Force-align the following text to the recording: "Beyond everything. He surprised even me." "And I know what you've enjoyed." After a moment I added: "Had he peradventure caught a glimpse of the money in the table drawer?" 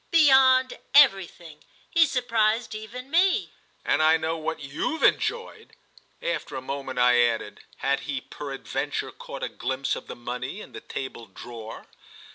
"Beyond 0.09 0.79
everything. 0.95 1.63
He 1.91 2.07
surprised 2.07 2.73
even 2.73 3.11
me." 3.11 3.51
"And 3.85 4.01
I 4.01 4.17
know 4.17 4.35
what 4.35 4.59
you've 4.59 5.03
enjoyed." 5.03 5.73
After 6.23 6.55
a 6.55 6.59
moment 6.61 6.97
I 6.97 7.21
added: 7.21 7.59
"Had 7.77 7.99
he 7.99 8.19
peradventure 8.19 9.11
caught 9.11 9.43
a 9.43 9.47
glimpse 9.49 9.95
of 9.95 10.07
the 10.07 10.15
money 10.15 10.59
in 10.59 10.71
the 10.71 10.81
table 10.81 11.27
drawer?" 11.27 11.85